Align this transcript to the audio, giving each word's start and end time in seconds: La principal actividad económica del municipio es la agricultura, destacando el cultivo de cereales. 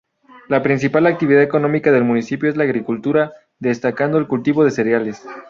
La 0.49 0.63
principal 0.63 1.05
actividad 1.05 1.43
económica 1.43 1.91
del 1.91 2.03
municipio 2.03 2.49
es 2.49 2.57
la 2.57 2.63
agricultura, 2.63 3.33
destacando 3.59 4.17
el 4.17 4.25
cultivo 4.25 4.63
de 4.65 4.71
cereales. 4.71 5.23